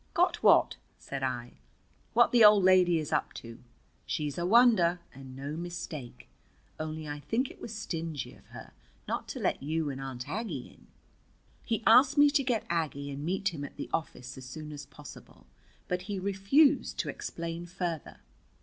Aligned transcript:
"Got 0.15 0.41
what?" 0.41 0.77
said 0.97 1.21
I. 1.21 1.59
"What 2.13 2.31
the 2.31 2.43
old 2.43 2.63
lady 2.63 2.97
is 2.97 3.13
up 3.13 3.33
to. 3.33 3.59
She's 4.07 4.35
a 4.39 4.47
wonder, 4.47 4.99
and 5.13 5.35
no 5.35 5.55
mistake. 5.55 6.27
Only 6.79 7.07
I 7.07 7.19
think 7.19 7.51
it 7.51 7.61
was 7.61 7.71
stingy 7.71 8.33
of 8.33 8.47
her 8.47 8.71
not 9.07 9.27
to 9.27 9.39
let 9.39 9.61
you 9.61 9.91
and 9.91 10.01
Aunt 10.01 10.27
Aggie 10.27 10.69
in." 10.71 10.87
He 11.63 11.83
asked 11.85 12.17
me 12.17 12.31
to 12.31 12.43
get 12.43 12.65
Aggie 12.67 13.11
and 13.11 13.23
meet 13.23 13.53
him 13.53 13.63
at 13.63 13.75
the 13.77 13.91
office 13.93 14.39
as 14.39 14.45
soon 14.47 14.71
as 14.71 14.87
possible, 14.87 15.45
but 15.87 16.01
he 16.09 16.17
refused 16.17 16.97
to 16.97 17.09
explain 17.09 17.67
further. 17.67 18.21